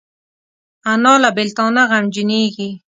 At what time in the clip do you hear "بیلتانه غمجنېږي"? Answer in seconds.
1.37-2.69